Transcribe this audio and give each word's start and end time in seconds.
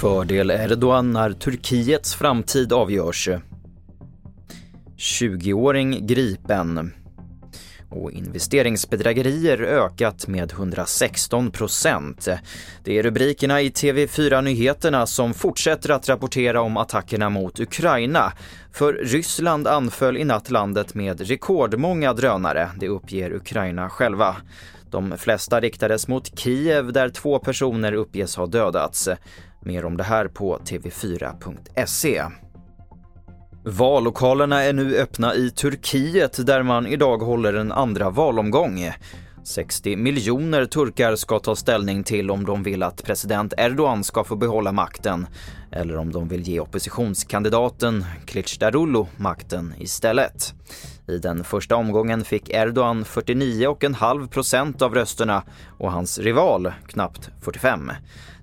Fördel 0.00 0.50
Erdogan 0.50 1.12
när 1.12 1.32
Turkiets 1.32 2.14
framtid 2.14 2.72
avgörs. 2.72 3.28
20-åring 4.96 6.06
gripen. 6.06 6.92
Och 7.90 8.12
investeringsbedrägerier 8.12 9.60
ökat 9.62 10.26
med 10.26 10.52
116 10.52 11.50
procent. 11.50 12.28
Det 12.84 12.98
är 12.98 13.02
rubrikerna 13.02 13.60
i 13.60 13.70
TV4 13.70 14.42
Nyheterna 14.42 15.06
som 15.06 15.34
fortsätter 15.34 15.90
att 15.90 16.08
rapportera 16.08 16.62
om 16.62 16.76
attackerna 16.76 17.30
mot 17.30 17.60
Ukraina. 17.60 18.32
För 18.72 18.92
Ryssland 18.92 19.66
anföll 19.66 20.16
i 20.16 20.24
natt 20.24 20.50
landet 20.50 20.94
med 20.94 21.20
rekordmånga 21.20 22.12
drönare, 22.12 22.70
det 22.76 22.88
uppger 22.88 23.32
Ukraina 23.32 23.88
själva. 23.88 24.36
De 24.90 25.18
flesta 25.18 25.60
riktades 25.60 26.08
mot 26.08 26.38
Kiev 26.38 26.92
där 26.92 27.08
två 27.08 27.38
personer 27.38 27.92
uppges 27.92 28.36
ha 28.36 28.46
dödats. 28.46 29.08
Mer 29.60 29.84
om 29.84 29.96
det 29.96 30.04
här 30.04 30.28
på 30.28 30.58
tv4.se. 30.58 32.22
Vallokalerna 33.64 34.62
är 34.62 34.72
nu 34.72 34.96
öppna 34.96 35.34
i 35.34 35.50
Turkiet 35.50 36.46
där 36.46 36.62
man 36.62 36.86
idag 36.86 37.18
håller 37.18 37.54
en 37.54 37.72
andra 37.72 38.10
valomgång. 38.10 38.90
60 39.44 39.96
miljoner 39.96 40.64
turkar 40.66 41.16
ska 41.16 41.38
ta 41.38 41.56
ställning 41.56 42.04
till 42.04 42.30
om 42.30 42.44
de 42.44 42.62
vill 42.62 42.82
att 42.82 43.04
president 43.04 43.54
Erdogan 43.56 44.04
ska 44.04 44.24
få 44.24 44.36
behålla 44.36 44.72
makten 44.72 45.26
eller 45.72 45.96
om 45.96 46.12
de 46.12 46.28
vill 46.28 46.48
ge 46.48 46.60
oppositionskandidaten 46.60 48.04
Kılıçdaroğlu 48.26 49.06
makten 49.16 49.74
istället. 49.78 50.54
I 51.08 51.18
den 51.18 51.44
första 51.44 51.76
omgången 51.76 52.24
fick 52.24 52.50
Erdogan 52.50 53.04
49,5 53.04 54.28
procent 54.28 54.82
av 54.82 54.94
rösterna 54.94 55.42
och 55.78 55.92
hans 55.92 56.18
rival 56.18 56.72
knappt 56.86 57.30
45. 57.40 57.92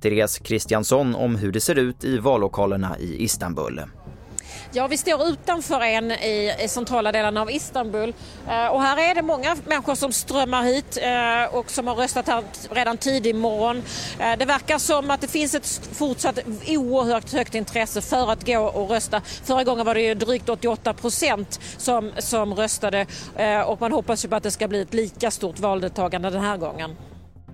Therese 0.00 0.38
Kristiansson 0.38 1.14
om 1.14 1.36
hur 1.36 1.52
det 1.52 1.60
ser 1.60 1.78
ut 1.78 2.04
i 2.04 2.18
vallokalerna 2.18 2.98
i 2.98 3.24
Istanbul. 3.24 3.80
Ja, 4.72 4.86
vi 4.86 4.96
står 4.96 5.28
utanför 5.28 5.80
en 5.80 6.12
i, 6.12 6.54
i 6.64 6.68
centrala 6.68 7.12
delarna 7.12 7.42
av 7.42 7.50
Istanbul 7.50 8.14
eh, 8.48 8.66
och 8.66 8.82
här 8.82 9.10
är 9.10 9.14
det 9.14 9.22
många 9.22 9.56
människor 9.66 9.94
som 9.94 10.12
strömmar 10.12 10.62
hit 10.62 10.98
eh, 11.02 11.58
och 11.58 11.70
som 11.70 11.86
har 11.86 11.94
röstat 11.94 12.26
här 12.26 12.44
redan 12.70 12.96
tidig 12.96 13.34
morgon. 13.34 13.82
Eh, 14.18 14.38
det 14.38 14.44
verkar 14.44 14.78
som 14.78 15.10
att 15.10 15.20
det 15.20 15.28
finns 15.28 15.54
ett 15.54 15.88
fortsatt 15.92 16.38
oerhört 16.66 17.32
högt 17.32 17.54
intresse 17.54 18.00
för 18.00 18.32
att 18.32 18.46
gå 18.46 18.58
och 18.58 18.90
rösta. 18.90 19.20
Förra 19.44 19.64
gången 19.64 19.86
var 19.86 19.94
det 19.94 20.14
drygt 20.14 20.48
88 20.48 20.94
procent 20.94 21.60
som, 21.76 22.12
som 22.18 22.54
röstade 22.54 23.06
eh, 23.36 23.60
och 23.60 23.80
man 23.80 23.92
hoppas 23.92 24.24
ju 24.24 24.28
på 24.28 24.36
att 24.36 24.42
det 24.42 24.50
ska 24.50 24.68
bli 24.68 24.80
ett 24.80 24.94
lika 24.94 25.30
stort 25.30 25.58
valdeltagande 25.58 26.30
den 26.30 26.42
här 26.42 26.56
gången. 26.56 26.96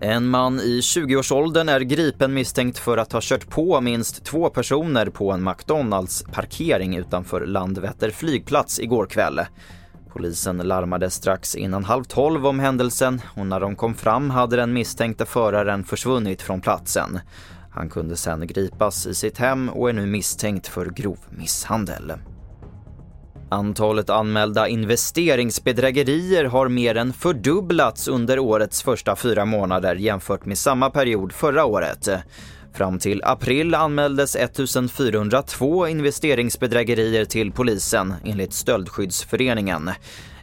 En 0.00 0.28
man 0.28 0.60
i 0.60 0.80
20-årsåldern 0.80 1.68
är 1.68 1.80
gripen 1.80 2.34
misstänkt 2.34 2.78
för 2.78 2.96
att 2.96 3.12
ha 3.12 3.20
kört 3.22 3.48
på 3.48 3.80
minst 3.80 4.24
två 4.24 4.50
personer 4.50 5.06
på 5.06 5.32
en 5.32 5.44
McDonalds 5.44 6.24
parkering 6.32 6.96
utanför 6.96 7.46
Landvetter 7.46 8.10
flygplats 8.10 8.80
igår 8.80 9.06
kväll. 9.06 9.40
Polisen 10.12 10.56
larmade 10.56 11.10
strax 11.10 11.54
innan 11.54 11.84
halv 11.84 12.04
tolv 12.04 12.46
om 12.46 12.60
händelsen 12.60 13.20
och 13.36 13.46
när 13.46 13.60
de 13.60 13.76
kom 13.76 13.94
fram 13.94 14.30
hade 14.30 14.56
den 14.56 14.72
misstänkte 14.72 15.26
föraren 15.26 15.84
försvunnit 15.84 16.42
från 16.42 16.60
platsen. 16.60 17.20
Han 17.70 17.88
kunde 17.88 18.16
sedan 18.16 18.46
gripas 18.46 19.06
i 19.06 19.14
sitt 19.14 19.38
hem 19.38 19.68
och 19.68 19.88
är 19.88 19.92
nu 19.92 20.06
misstänkt 20.06 20.66
för 20.66 20.86
grov 20.86 21.18
misshandel. 21.30 22.12
Antalet 23.50 24.10
anmälda 24.10 24.68
investeringsbedrägerier 24.68 26.44
har 26.44 26.68
mer 26.68 26.94
än 26.94 27.12
fördubblats 27.12 28.08
under 28.08 28.38
årets 28.38 28.82
första 28.82 29.16
fyra 29.16 29.44
månader 29.44 29.94
jämfört 29.94 30.44
med 30.44 30.58
samma 30.58 30.90
period 30.90 31.32
förra 31.32 31.64
året. 31.64 32.08
Fram 32.72 32.98
till 32.98 33.20
april 33.24 33.74
anmäldes 33.74 34.36
1402 34.36 35.88
investeringsbedrägerier 35.88 37.24
till 37.24 37.52
polisen 37.52 38.14
enligt 38.24 38.52
Stöldskyddsföreningen. 38.52 39.90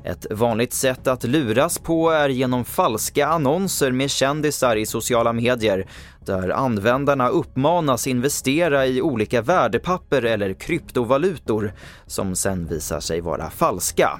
Ett 0.03 0.25
vanligt 0.31 0.73
sätt 0.73 1.07
att 1.07 1.23
luras 1.23 1.79
på 1.79 2.09
är 2.09 2.29
genom 2.29 2.65
falska 2.65 3.27
annonser 3.27 3.91
med 3.91 4.11
kändisar 4.11 4.75
i 4.75 4.85
sociala 4.85 5.33
medier 5.33 5.87
där 6.25 6.49
användarna 6.49 7.29
uppmanas 7.29 8.07
investera 8.07 8.85
i 8.85 9.01
olika 9.01 9.41
värdepapper 9.41 10.25
eller 10.25 10.53
kryptovalutor 10.53 11.73
som 12.05 12.35
sen 12.35 12.67
visar 12.67 12.99
sig 12.99 13.21
vara 13.21 13.49
falska. 13.49 14.19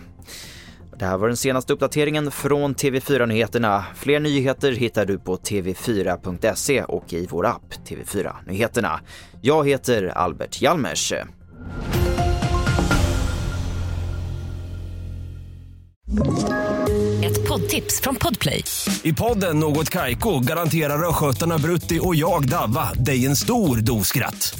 Det 0.99 1.05
här 1.05 1.17
var 1.17 1.27
den 1.27 1.37
senaste 1.37 1.73
uppdateringen 1.73 2.31
från 2.31 2.75
TV4 2.75 3.25
Nyheterna. 3.25 3.85
Fler 3.95 4.19
nyheter 4.19 4.71
hittar 4.71 5.05
du 5.05 5.19
på 5.19 5.37
tv4.se 5.37 6.83
och 6.83 7.13
i 7.13 7.27
vår 7.29 7.45
app 7.45 7.73
TV4 7.87 8.33
Nyheterna. 8.47 8.99
Jag 9.41 9.67
heter 9.67 10.05
Albert 10.05 10.61
Hjalmers. 10.61 11.13
Ett 17.23 17.47
poddtips 17.47 18.01
från 18.01 18.15
Podplay. 18.15 18.63
I 19.03 19.13
podden 19.13 19.59
Något 19.59 19.89
Kaiko 19.89 20.39
garanterar 20.39 21.09
östgötarna 21.09 21.57
Brutti 21.57 21.99
och 22.01 22.15
jag, 22.15 22.49
Davva, 22.49 22.93
dig 22.93 23.25
en 23.25 23.35
stor 23.35 23.77
dos 23.77 24.07
skratt. 24.07 24.59